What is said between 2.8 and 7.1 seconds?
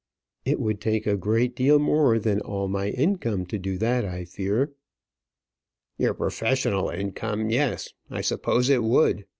income to do that, I fear." "Your professional